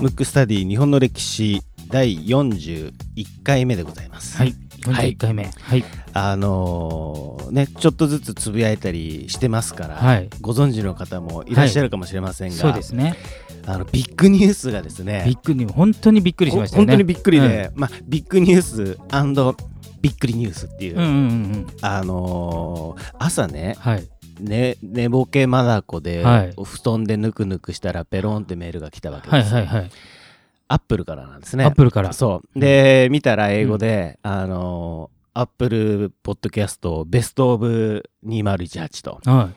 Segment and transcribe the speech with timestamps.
[0.00, 2.92] ムックスタディ日本の歴史第41
[3.44, 4.36] 回目でございます。
[4.36, 5.44] はい、41回目。
[5.44, 5.84] はい。
[6.12, 13.14] あのーね、ちょっとずつつぶやいたりしてますから、はいご存知の方もいらっしゃるかもしれませんが、そうですね。
[13.66, 16.86] あのビッグニュースがですね、びっくり、本当にびっくりしましたよね。
[16.86, 18.98] ほ本当にびっくりで、まあ、ビッグニュース
[20.00, 21.04] びっくりニュースっていう、うん。
[21.04, 21.16] うんうんう
[21.58, 21.66] ん。
[21.80, 24.08] あのー朝ねはい。
[24.42, 26.52] ね寝ぼけまだこで、はい。
[26.56, 29.50] お布団でぬくぬくしたらペロンってメールが来たわけです。
[29.50, 29.90] よ、はいはいはい。
[30.68, 31.64] アップルからなんですね。
[31.64, 32.12] アップルから。
[32.12, 32.58] そう。
[32.58, 39.20] で見たら英語で、あの Apple Podcast Best of 2018と。
[39.24, 39.50] は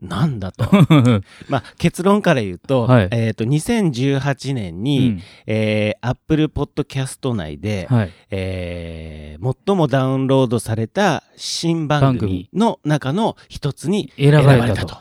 [0.00, 0.68] なんだとい。
[1.48, 8.10] まあ結論から言うと,、はいえー、と2018年に、うんえー、アップルポッドキャスト内で、はい。
[8.30, 9.20] えー
[9.66, 14.96] 最もダウンロードされた新番組の中の一つに選選ばれたと。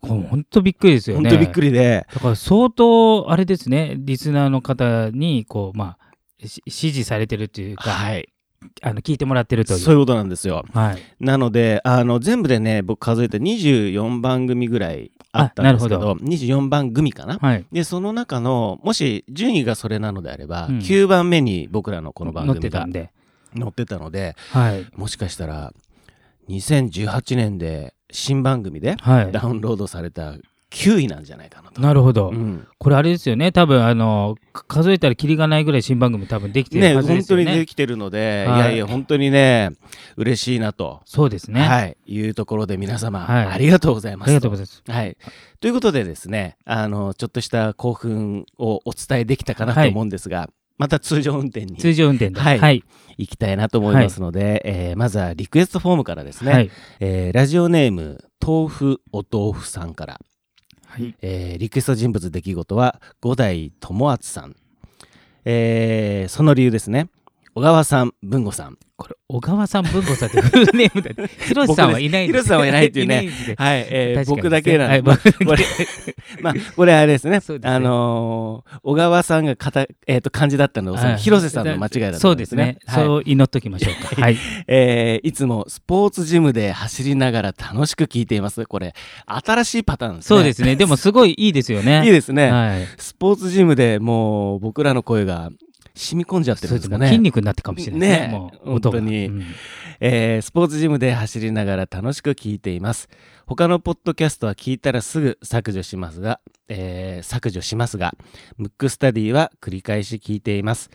[0.00, 1.30] これ本当びっくりですよね。
[1.30, 5.96] 本当びっくりで、だから相当、あれですね、リスナーの方に、こう、ま
[6.42, 8.31] あ、し支持されてるっていうか、はい、
[8.82, 9.78] あの聞いてもらってるという。
[9.78, 10.64] そういうことなんですよ。
[10.72, 10.98] はい。
[11.20, 17.38] なのであの全部でね僕数えて24番組ぐらいあったんですけあなど24番組かな？
[17.38, 17.64] はい。
[17.72, 22.86] でその中のもし順位がそれなのであれば、うん9番目に僕らのこの番組が。
[23.54, 24.86] 載ってたのではい。
[24.96, 25.74] もしかしたら
[26.48, 30.34] 2018年で新番組ではダウンロードされた
[30.72, 31.80] 9位なんじゃないかなと。
[31.80, 31.84] い。
[31.84, 32.30] なるほど。
[32.30, 37.44] うんこれあれですよね、多分あのか数えたらキリがないぐらい新番組多分できてねるはずで本当すよね。
[37.44, 39.70] にできてるので、はいい、やいや本当にね
[40.16, 41.60] 嬉しいなと、そうですね。
[41.60, 44.82] はい、いうところで皆様、はいありがとうございますありがとうございます。
[44.86, 45.16] はい。
[45.60, 52.40] ということでですね、あの、ちょっとした興奮をお伝えできたかなとはい思うんですが、また通常運転に通常運転で。
[52.40, 52.82] はいはい。
[53.18, 56.70] 行きたいなと思いますので、えーまずはリクエストフォームからですね、はい。
[56.98, 60.20] えーラジオネーム、豆腐お豆腐さんから、
[60.92, 61.14] はい。
[61.22, 64.54] えーリクエスト人物出来事は五代友厚さん、
[65.46, 67.08] えーその理由ですね、
[67.54, 71.26] 小川さん、文吾さん、これ、小川さん、文吾さんってフルネームだ。
[71.26, 75.64] ひろしさんはいないんひろしさんはいないっていうねはい、えー僕だけなんで、はいまあ これ、
[76.40, 77.40] まあ、これあれですね。
[77.40, 82.78] すねあのー小川さんがかた、えっ、と、漢字だったのを、そのはい広瀬さんの間違いだったそうですね。
[82.86, 83.04] はい。
[83.04, 84.22] そう祈っときましょうか。
[84.22, 84.38] はい。
[84.66, 88.64] えーいつもスポーツジムで走りながら楽しく聞いています。
[88.64, 88.94] これ、
[89.26, 90.28] 新しいパターンですね。
[90.28, 90.76] そうですね。
[90.76, 92.02] でも、すごいいいですよね。
[92.06, 92.50] いいですね。
[92.50, 92.86] はい。
[92.96, 95.50] スポーツジムでもう、僕らの声が
[95.94, 97.08] 染み込んじゃってるんですかね。
[97.08, 98.18] 筋肉になってかもしれないね。
[98.26, 99.42] ねもう本当にうん
[100.00, 103.08] えースポーツジムで走りながら楽しく聞いています。
[103.46, 108.14] 他のポッドキャストは聞いたらすぐ削除しますが、えー削除しますが、
[108.56, 110.90] ムックスタディは繰り返し聞いています。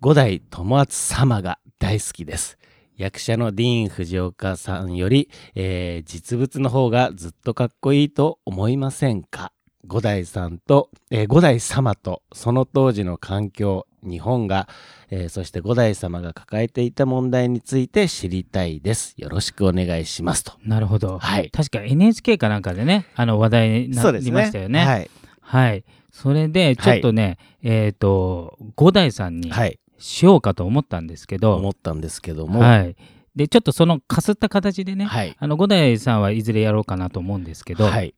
[0.00, 2.56] 五代友厚様が大好きです。
[2.96, 9.52] 役者のディーン・藤岡さんより、えー実物の方がずっとかっこいいと思いませんか？
[9.86, 14.68] 五代さんと、えー五代様とその当時の環境、日本が、
[15.10, 19.14] えーそして五代様が抱えていた問題について知りたいです。
[19.16, 20.52] よろしくお願いしますと。
[20.64, 21.18] なるほど。
[21.18, 24.84] はい確か NHK かなんかでね、あの話題になりましたよね。
[24.84, 25.10] はい。
[25.40, 25.84] はい。
[26.12, 29.78] それで、ちょっとね、えっ、と、五代さんにはい。
[29.98, 32.60] しようかと思ったんですけど、思ったんですけども。
[32.60, 32.96] はい。
[33.36, 35.36] で、ちょっとそのかすった形でね、はい。
[35.38, 38.14] あの五代さんはいずれやろうかなと思うんですけど、はい。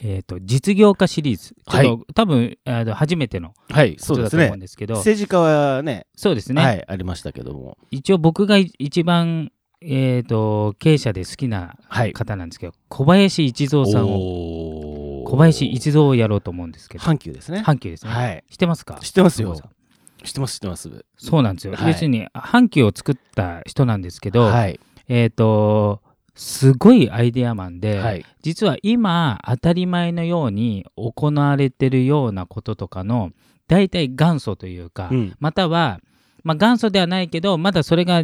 [0.00, 3.96] えっ、と、実業家シリーズ、ちょっと、多分あの初めてのはい。
[3.96, 4.60] こそうですねとだと思うん。
[4.60, 7.78] ですけど、政治家はね、そうですね、はい、ありましたけども。
[7.90, 9.50] 一応僕が一番、
[9.80, 12.12] えっ、と、経営者で好きなはい。
[12.12, 17.62] 方なんですけど、小林一三さんを、小林一三をやろうと思うんですけど、阪急ですね。
[17.66, 18.12] 阪急ですね。
[18.12, 18.44] はい。
[18.50, 18.98] 知ってますか？
[19.02, 19.54] 知ってますよ
[20.24, 21.04] 知ってます、知ってます。
[21.16, 21.74] そうなんですよ。
[21.74, 24.78] はい要するに、阪急を作った人なんですけど、はい。
[25.08, 26.02] えっ、と、
[26.38, 28.24] すごいアイデアマンで、はい。
[28.42, 33.32] 実は今当たり前のように行われてるようなこととかの
[33.66, 35.36] 大体元祖というか、うん。
[35.40, 36.00] または、
[36.44, 38.22] まあ、元祖ではないけどまだそれが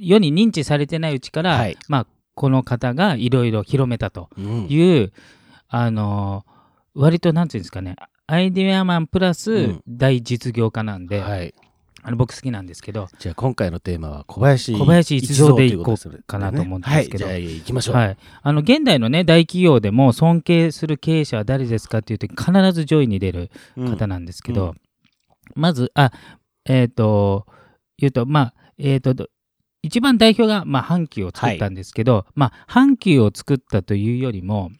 [0.00, 5.12] 世に認知されてないうちから、はいまあ、この方がいろいろ広めたとうんいう、
[5.68, 6.44] あの
[6.94, 7.94] 割となんていうんですかね
[8.26, 11.54] アイデアマンプラうスん大実業家なんで、はい。
[12.04, 17.26] あの僕好きなんですけど、じゃあ今回のテーマは小林小林一三でいこうかなと思うんですけど。
[17.26, 17.42] はい。
[17.42, 17.94] じゃあ行きましょう。
[17.94, 24.80] はい、あの現代の、ね、大企業でも尊敬する経営者は誰ですかっていうと必ず上位に出るうん方なんですけど、うん。
[25.54, 26.10] まずあ
[26.64, 27.46] えっ、と
[27.98, 29.28] 言うとまあえっ、とど
[29.82, 34.70] 一番代表が、まあ、阪急を作ったんですけど、まあ、阪急を作ったというよりも、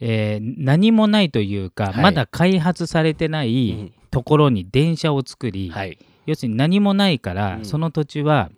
[0.00, 2.02] えー何もないというか、はい。
[2.02, 5.98] まだ開発されてないところに電車を作り、はい。
[6.26, 7.64] 要するに何もないから、うん。
[7.64, 8.50] その土地は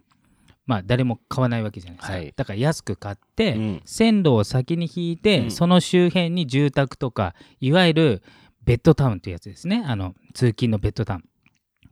[0.66, 2.32] まあ誰も買わないわけじゃないですか、はい。
[2.36, 3.82] だから安く買って、うん。
[3.84, 5.50] 線路を先に引いて、うん。
[5.50, 8.22] その周辺に住宅とかいわゆる
[8.64, 9.84] ベッドタウンというやつですね。
[9.86, 11.24] あの通勤のベッドタウン。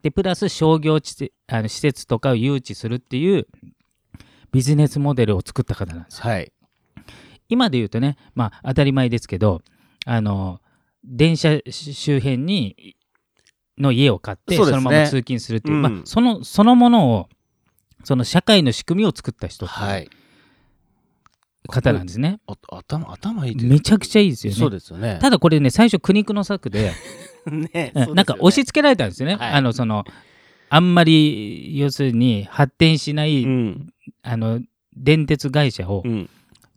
[0.03, 3.47] でプラス商業地せあの施設とかを誘致するっていう
[4.51, 6.25] ビジネスモデルを作った方なんですよ。
[6.25, 6.53] はい。
[7.49, 9.63] 今で言うとねまあ当たり前ですけど
[10.07, 10.61] あの
[11.05, 12.97] 電車周辺に
[13.79, 14.73] の家を買ってそ,、ね。
[14.73, 15.83] のまま通勤するっていう、うん。
[15.83, 17.29] まあ、そのそのものを
[18.05, 20.09] その社会の仕組みを作った人はい。
[21.69, 22.41] 方なんですね。
[22.47, 24.59] あ頭頭いいめちゃくちゃいいですよね。
[24.59, 25.19] そうですよね。
[25.21, 26.93] ただこれね最初苦肉の策で
[27.47, 28.15] ねうん。
[28.15, 29.37] なんか押し付けられたんですよね。
[29.37, 29.53] はい。
[29.53, 30.05] あのその
[30.69, 33.93] あんまり要するに発展しない、うん。
[34.23, 34.61] あの
[34.97, 36.29] 電鉄会社をうん。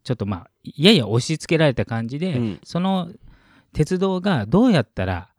[0.04, 2.60] ちょっとまあやや押し付けられた感じで、うん。
[2.64, 3.10] その
[3.74, 5.30] 鉄道がどうやったら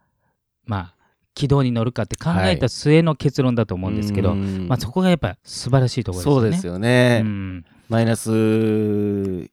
[0.64, 0.95] まあ
[1.36, 4.66] 軌道に乗るかって考えた末の結論だと思うんですけど、うん。
[4.68, 6.40] まあ、そこがやっぱ素晴らしいところですよね。
[6.40, 7.64] そうですよね、うん。
[7.90, 8.30] マイナス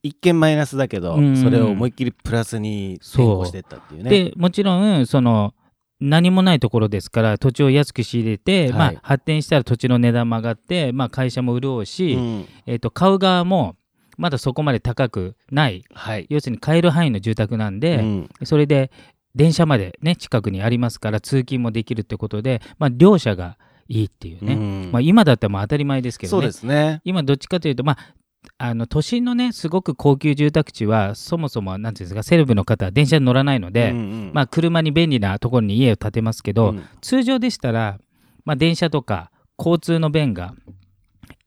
[0.02, 1.36] 一見マイナスだけど、うん。
[1.36, 4.10] それを思いっきりプラスに転向していったっていうね。
[4.10, 5.54] でもちろんその
[6.00, 8.72] 何もないところですから土地を安く仕入れて、はい。
[8.72, 12.46] まあ、発展したら土地の値段も上がって、まあ、会社も潤うし、うん。
[12.66, 13.76] えー、と買う側も
[14.18, 15.84] まだそこまで高くない。
[15.94, 18.30] はい、要するに買える範囲の住宅なんで、うん。
[18.44, 18.90] それで
[19.36, 23.58] 電車までね近くにありますから通勤もできるってことで、まあ、両者が
[23.88, 24.90] いいっていうね、うん。
[24.92, 27.02] まあ、今だったらまあ当たり前ですけそうどねですね。
[27.04, 28.16] 今どっちかというとまあ
[28.58, 34.32] あの都心のねすごく高級住宅地はそもそもなんていうんですかセレブの方は電車に乗らないので、うんうん。
[34.34, 36.84] まあ、車に便利なところに家を建てますけど、うん。
[37.02, 38.00] 通常でしたら、
[38.46, 40.54] まあ、電車とか交通の便が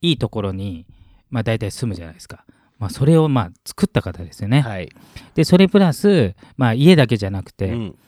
[0.01, 0.87] いいところに、
[1.31, 2.45] まあ、大体住むじゃないですか。
[2.79, 4.61] まあ、それをまあ作った方ですよね。
[4.61, 4.91] はい、
[5.35, 7.99] でそれプラス、まあ、家だけじゃなくて、うん。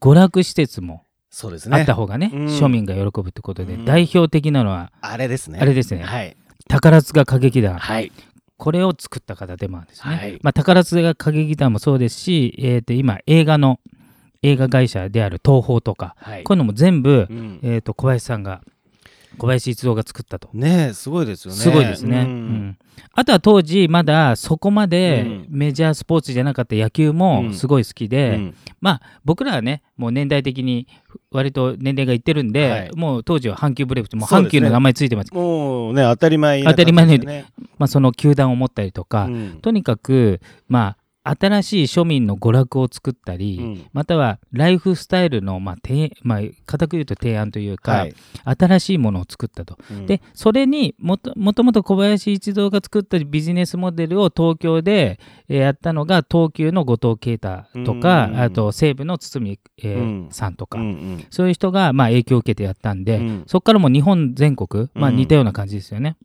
[0.00, 1.78] 娯楽施設もそうですね。
[1.78, 2.46] あった方がねうん。
[2.46, 3.84] 庶民が喜ぶってことで、うん。
[3.84, 5.58] 代表的なのはあれですね。
[5.60, 6.02] あれですね。
[6.02, 6.36] はい。
[6.68, 8.12] 宝塚歌劇団、はい。
[8.56, 10.16] これを作った方でもあるんですね。
[10.16, 10.38] はい。
[10.42, 13.80] まあ、宝塚歌劇団もそうですし、えー、と今映画の
[14.42, 16.44] 映画会社である東宝とか、はい。
[16.44, 17.60] こういうのも全部、うん。
[17.62, 18.62] えー、と小林さんが
[19.38, 20.48] 小林一郎が作ったと。
[20.52, 21.60] ねえすごいですよね。
[21.60, 22.28] すごいですね、ううん。
[22.68, 22.78] ん
[23.12, 25.46] あとは当時まだそこまでうん。
[25.48, 28.54] メジャースポーツじゃなかった野球もすごい好きで、うん。
[28.80, 30.86] まあ僕らはねもう年代的に
[31.30, 32.90] 割と年齢がいってるんで、はい。
[32.94, 35.32] もう当時は阪急ブレーブスもう阪急の名前ついてます。
[35.32, 37.26] もうね当たり前当たり前のように。
[37.26, 37.46] ね
[37.78, 39.58] まあ、その球団を持ったりとか、うん。
[39.60, 43.86] とにかくまあ新しい庶民の娯楽を作ったり、うん。
[43.92, 48.14] またはライフスタイルのまあ提まあ固く言うと提案というか、はい。
[48.44, 49.76] 新しいものを作ったと。
[49.90, 50.06] うん。
[50.06, 55.18] でそれにもともと小林一三が作ったビジネスモデルを東京で
[55.48, 58.40] えーやったのが東急の後藤啓太とか、うん。
[58.40, 60.28] あと西武の堤、えーうん。
[60.30, 60.78] さんとか、
[61.30, 63.44] そういう人がまあ影響を受けてやったんで、うん。
[63.46, 65.16] そこからもう日本全国、まあ、うん。
[65.16, 66.16] 似たような感じですよね。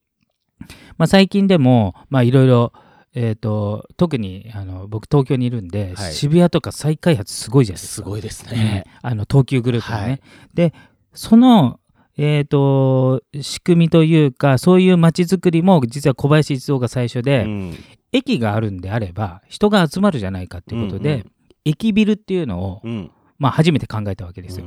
[0.97, 2.71] まあ、最近でもまあいろいろ
[3.13, 6.13] えー、と特にあの僕東京にいるんで、はい。
[6.13, 8.05] 渋谷とか再開発すごいじゃないですか。
[8.05, 8.51] すごいですね。
[8.51, 10.03] ね、あの東急グループのね。
[10.03, 10.21] はい。
[10.53, 10.73] で
[11.13, 11.79] その、
[12.17, 17.75] えー、と仕組みというかそういう街づくりも実は小林一三が最初で、うん。
[18.13, 21.31] 駅があるんであれば人が集まるじゃないかっていうことで、うんうん。
[21.65, 23.11] 駅ビルっていうのを、うん。
[23.41, 24.65] まあ、初めて考えたわけですよ。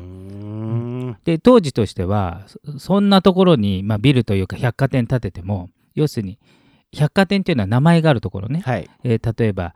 [1.24, 6.40] で当時としてはそそんなところに、まあ、ビルというか百貨店建てても要するに
[6.94, 8.88] 百貨店っていうのは名前があるところね、はい。
[9.04, 9.74] えー例えば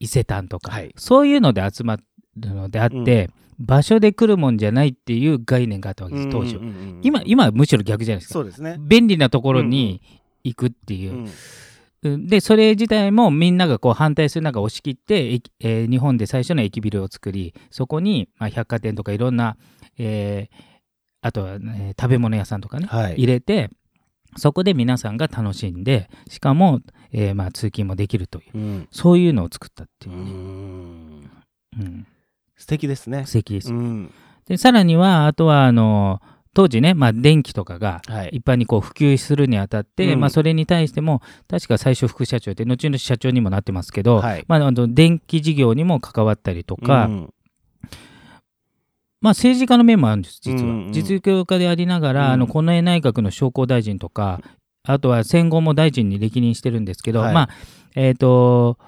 [0.00, 0.92] 伊勢丹とか、はい。
[0.96, 1.96] そういうので集ま
[2.36, 7.00] るのであって、場所で来るもんじゃないっていう概念があったわけです当時は、うんうんうん。
[7.02, 8.32] 今今はむしろ逆じゃないですか。
[8.34, 8.76] そうですね。
[8.80, 10.02] 便利なところに
[10.42, 11.12] 行くっていう。
[11.12, 11.28] う、ん
[12.02, 12.26] うん。
[12.26, 19.56] でそれ自体もみんながこう反対する中押し切って、駅えー日本で最初の駅ビルを作りそこに、まあ、百貨店とかいろんな、
[19.98, 20.56] えー
[21.24, 23.14] あとは、えー食べ物屋さんとかね、はい。
[23.14, 23.70] 入れて
[24.36, 26.80] そこで皆さんが楽しんでしかも、
[27.12, 28.88] えーまあ、通勤もできるといううん。
[28.90, 31.30] そういうのを作ったってういうね、ん。
[31.80, 32.06] うん、
[32.56, 33.24] 素敵ですね。
[33.26, 34.12] 素敵です、うん。
[34.46, 36.20] でさらにはあとはあの
[36.54, 38.30] 当時ね、まあ、電気とかがはい。
[38.32, 40.20] 一般にこう普及するにあたって、うん。
[40.20, 44.44] まあ、それに対しても確か最初副社長で後々社長にもなってますけど、はい。
[44.48, 47.34] まあ、あの電気事業にも関わったりとか、うん
[49.22, 50.92] まあ、政治家の面もあるんです実は、うんうん。
[50.92, 52.32] 実業家でありながら、うん。
[52.32, 54.40] あの近衛内閣の商工大臣とか
[54.84, 57.34] あとは戦後も大臣に歴任してるんですけど、はい。
[57.34, 57.48] まあ
[57.94, 58.78] えっ、と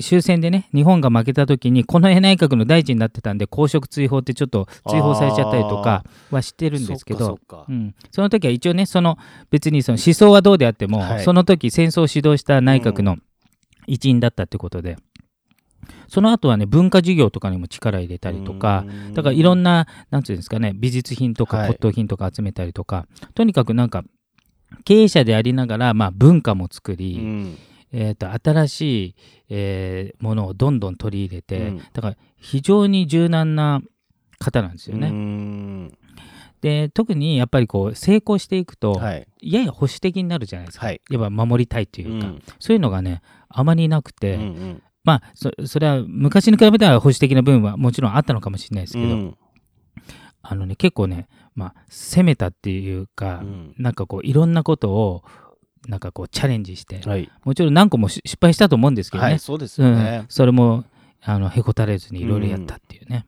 [0.00, 9.18] 終戦でね日本が負けた時にこの内閣の大臣になってたんで公職追放ってちょっと追放されちゃったりとかは知ってるんですけどそうん、その時は一応ねその
[9.50, 11.24] 別にその思想はどうであっても、はい。
[11.24, 13.16] その時戦争を指導した内閣の
[13.86, 14.96] 一員だったってことで、
[16.08, 19.14] その後はね文化事業とかにも力入れたりとか、うん。
[19.14, 21.66] だからいろんななんていうんですかね美術品とかはい。
[21.68, 24.04] 骨董品とか集めたりとか、とにかくなんか
[24.84, 27.58] 経営者でありながら、まあ、文化も作うり、ん。
[27.94, 29.14] えー、と新しい、
[29.50, 31.78] えーものをどんどん取り入れて、うん。
[31.92, 33.82] だから非常に柔軟な
[34.38, 35.10] 方なんですようね。
[35.10, 35.92] ん。
[36.62, 39.26] で特にやっぱりこう成功していくと、はい。
[39.42, 40.86] やや保守的になるじゃないですか。
[40.86, 41.00] はい。
[41.10, 42.42] やっぱ守りたいというか、うん。
[42.58, 49.36] そういうのがねあまりなくて、うんうんまあそそれは昔に比べたら保守的な部分はもちろんあったのかもしれないですけど、うん。
[50.42, 53.74] あのね結構ね、まあ、攻めたっていうか、うん。
[53.78, 55.22] なんかこういろんなことを
[55.88, 57.30] なんかこうチャレンジして、はい。
[57.44, 59.90] もちろん何個もし失敗したと思うんですけどね、はいそうですうん。
[59.90, 60.84] よね、それも
[61.20, 63.26] あのへこたれずにいろいろやったっていうね、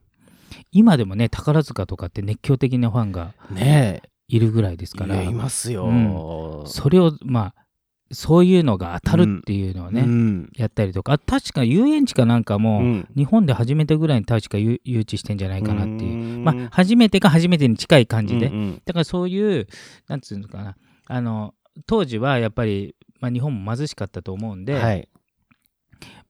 [0.73, 5.23] 今でもね宝塚とかって熱狂的なファンがねいるぐらいですえから。
[5.23, 6.63] いますよ、うん。
[6.67, 7.64] それをまあ
[8.13, 10.53] そういうのが当たるっていうのをね、うん。
[10.55, 11.15] やったりとか。
[11.15, 13.09] あ確か遊園地かなんかも、うん。
[13.17, 16.45] 日本で初めてぐらいに確か誘誘致してんじゃないかなっていう、うん。
[16.45, 18.83] まあ初めてか初めてに近い感じで、うんうん。
[18.85, 19.67] だからそういう
[20.09, 20.77] なんつうのかな。
[21.07, 21.55] あの
[21.87, 25.09] 当時はやっぱり、まあ、日本も貧しかったと思うんで、はい。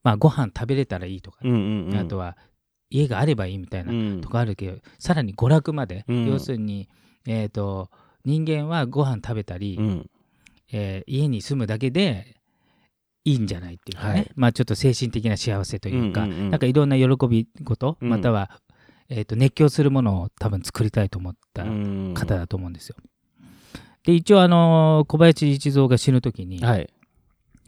[0.02, 1.96] まあ、ご飯食べれたらいいとか、うんうんうん。
[1.96, 2.36] あとは
[2.90, 4.20] 家があればいいみたいなうん。
[4.20, 6.26] とかあるけど、さらに娯楽まで、うん。
[6.26, 6.88] 要するに、
[7.26, 7.90] えー、と
[8.24, 10.10] 人間はご飯食べたり、うん
[10.72, 12.36] えー家に住むだけで
[13.24, 14.30] いいんじゃないっていうかね、はい。
[14.36, 16.50] まあちょっと精神的な幸せというか、うんうんうん。
[16.50, 18.08] なんかいろんな喜び事、うん。
[18.10, 18.50] または、
[19.08, 22.14] えー、と熱狂するものを多分作りたいと思ったうん。
[22.14, 22.96] 方だと思うんですよ。
[24.04, 26.90] で一応あのー小林一三が死ぬ時に、はい。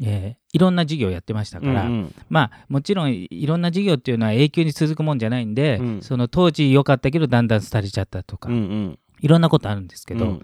[0.03, 2.15] えーいろんな事業をやってましたから、うんうん。
[2.31, 6.03] まあもちろんいろんな事業っていうのは永久に続くもんじゃないんで、うん。
[6.03, 8.99] その当時良かったけどだんだん廃れちゃったとか、うんうん。
[9.21, 10.43] いろんなことあるんですけど、うん。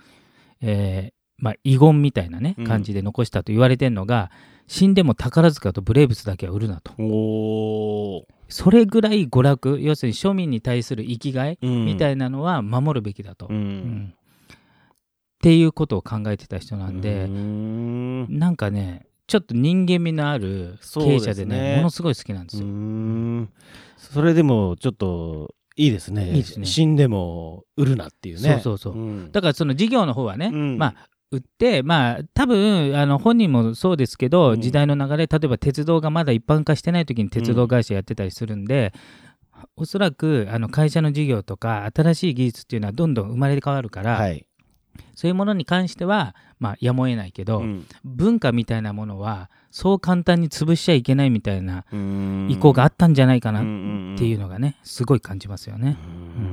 [0.63, 2.67] えーまあ、遺言みたいなねうん。
[2.67, 4.31] 感じで残したと言われてるのが、
[4.67, 6.93] 死んでも宝塚とブレーブスだけは売るなと。
[6.99, 8.25] おー。
[8.49, 11.87] それぐらい娯楽要するに庶民に対する生きがいうん。
[11.87, 13.59] みたいなのは守るべきだと、ううん。
[13.59, 14.57] んっ
[15.43, 18.27] ていうことを考えてた人なんで、うん。
[18.39, 22.67] なんかねちょっと人間味のあるそう経営者でねものすごい好きなんですうよ。
[22.67, 23.51] ん。
[23.97, 26.31] それでもちょっといいですね。
[26.31, 26.67] いいですね。
[26.67, 28.43] 死んでも売るなっていうね。
[28.43, 28.93] そうそうそう。
[28.95, 29.33] うん。
[29.33, 30.79] だからその事業の方はね、うん。
[30.79, 34.61] まあ売ってまあ多分あの本人もそうですけど、うん。
[34.61, 38.93] 時代の流れ例えば鉄道がまだ一般化してない時に鉄道会社やってたりするんで、
[39.77, 44.47] おそらくあの会社の事業とか新しい技術っていうのはどんどん生まれ変わるから、はい。
[45.15, 47.87] そういうものに関してはまあやむを得ないけど、うん。
[48.05, 52.49] 文化みたいなものはそう簡単に潰しちゃいけないみたいなうん。
[52.51, 55.97] 意向があったんじゃないかなっんていうのがねすごい感じますよね。
[56.37, 56.52] うん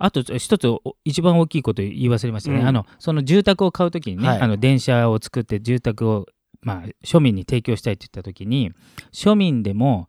[0.00, 2.66] あと一つお一番大きいこと言い忘れましたね、うん。
[2.66, 4.40] あのその住宅を買うときにね、はい。
[4.40, 6.26] あの電車を作って住宅を、
[6.62, 8.72] まあ、庶民に提供したいって言ったときに
[9.12, 10.08] 庶民でも、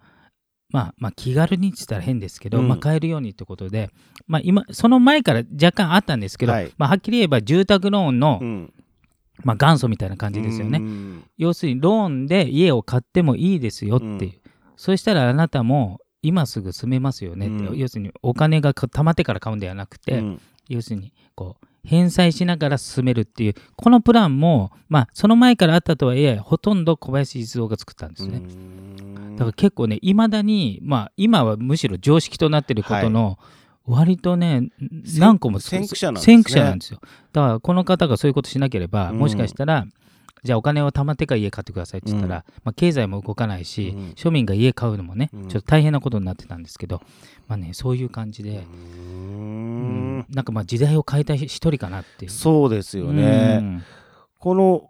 [0.69, 2.69] まあ、まあ気軽にって言ったら変ですけど、うん。
[2.69, 3.89] まあ、買えるようにってことで、
[4.27, 6.71] まあ、今その前から若干あったんですけど、はい。
[6.77, 8.73] まあ、はっきり言えば住宅ローンの、うん。
[9.43, 11.23] まあ、元祖みたいな感じですよね、うん。
[11.37, 14.31] 要するにローンで家を買ってもいいですよっていう、うん。
[14.77, 17.77] そしたらあなたも今すぐ住めますよねって、うん。
[17.77, 20.41] 要するにお金が貯まってから買うんではなくて、うん。
[20.67, 29.35] 要するにこう返済しながら進めるっていうこのプランも、まあ、その前からあったとはいえほとんど小林一三が作ったんですね、うん。
[29.35, 33.39] だから結構ねいまだに、まあ、今はむしろ常識となってることの、
[33.85, 34.69] 割とね
[35.17, 36.35] 何個も先駆者なんですね。
[36.35, 36.99] 先駆者なんですよ。
[37.33, 39.17] だからこの方がそういうことしなければ、うん。
[39.17, 39.87] もしかしたら
[40.43, 44.09] じゃあお金を貯まってから家買ってくださいって言ったら、まあ、経済も動かないし、うん。
[44.15, 45.47] 庶民が家買うのもね、うん。
[45.49, 47.01] ちょっと大変なことになってたんですけど、
[47.47, 50.17] まあね、そういう感じで、ううん。
[50.19, 50.25] ん。
[50.29, 52.31] なんかまあ時代を変えた一人かなっていう。
[52.31, 53.83] そうですようねん。
[54.39, 54.87] この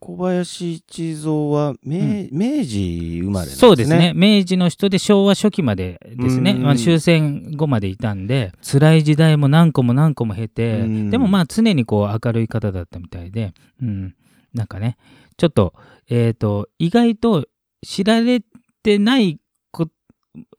[0.00, 3.52] 小林一三は明明治生まれね。
[3.52, 4.12] そうですね。
[4.16, 6.62] 明治の人で昭和初期までですね、うん。
[6.62, 11.10] まあ、終戦後までいたんで辛い時代も何個も何個も経て、うん。
[11.10, 14.14] でもまあ常にこう明るい方だったみたいで、うん、
[14.58, 14.96] なんかね
[15.38, 15.72] ちょっと,、
[16.08, 17.46] えー、と意外と
[17.86, 18.42] 知られ
[18.82, 19.38] てない
[19.70, 19.88] こ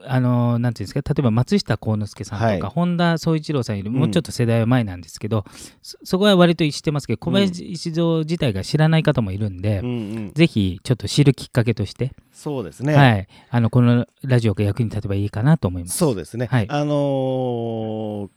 [0.05, 2.61] あのーなんていうんですか例えば松下幸之助さんとか、はい。
[2.61, 5.45] 本田宗一郎さんよりもうちょっと世代は前なんですけど、
[5.81, 10.31] そそこは割と知ってますけど小林一三自体が知らない方もいるんで、うんうん。
[10.33, 12.93] ぜひちょっと知るきっかけとして、そうですね。
[12.93, 15.97] はい、あのこのラジオが役に立てばいいかなと思います。
[15.97, 16.65] そうですね、はい。
[16.69, 18.29] あのー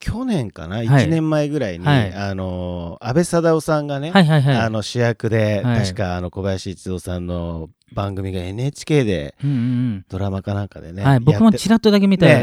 [0.00, 0.86] 去年かな、はい。
[0.86, 2.12] 1年前ぐらいに、はい。
[2.12, 4.56] あのー安倍貞夫さんがね、はいはいはい。
[4.56, 5.80] あの主役で、はい。
[5.80, 12.40] 確かあの小林一三さんの番組が NHK でうんうんドラマかなんかでね、うんはい、僕もちらっとだけ見たら、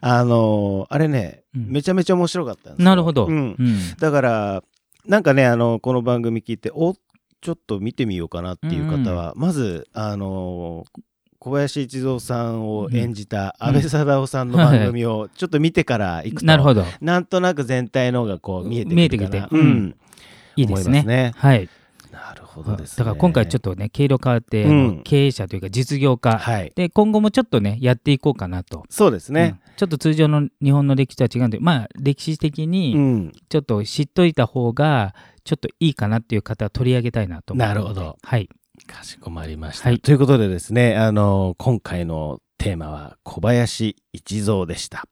[0.00, 1.68] あのーあれね、うん。
[1.70, 3.56] めちゃめちゃ面白かったんですなるほど、うん。
[3.58, 3.78] うん。
[3.98, 4.62] だから
[5.06, 6.94] なんかねあのこの番組聞いてお
[7.40, 10.84] ちょっと見てみようかなっていう方は、まずあの
[11.38, 16.84] 小林一三さんを演じた安倍貞夫さんの番組をちょっと見てから行くと、なるほど。
[17.00, 19.96] なんとなく全体のがこう見えて見えてきてうん
[20.56, 21.32] いいですねすね。
[21.36, 21.68] はい。
[22.10, 22.96] なるほどですね。
[22.98, 26.72] だから今回ちょっとね、経路変わって、あうんの経営者というか実業家、はい。
[26.74, 28.84] で、今後もちょっとね、やっていこうかなと。
[28.90, 29.60] そうですね。
[29.62, 33.32] うんちょっと通常の日本の歴史とは違うんで、まあ、歴史的うにん。
[33.48, 35.14] ちょっと知っといた方が、
[35.44, 38.48] ちょっといいかなっていう方は取り上げたいなと思なるほどはい。
[38.86, 39.88] かしこまりました。
[39.88, 45.04] はいということでですね、あの、今回のテーマは小林一三でした。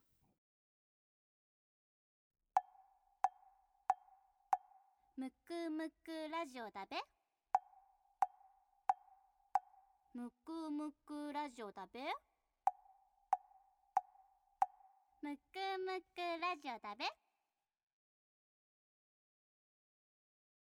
[5.17, 6.97] むくむくラジオだべ
[10.13, 11.99] むくむくラジオだべ
[15.21, 17.26] むくむくラジオだべ